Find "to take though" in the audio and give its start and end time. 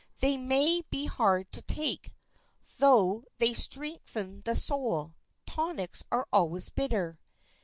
1.51-3.25